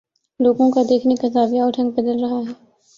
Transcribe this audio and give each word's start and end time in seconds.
لوگوں 0.39 0.69
کا 0.71 0.81
دیکھنے 0.89 1.15
کا 1.15 1.27
زاویہ 1.33 1.61
اور 1.61 1.71
ڈھنگ 1.71 1.91
بدل 1.91 2.23
رہا 2.23 2.39
ہے۔ 2.39 2.53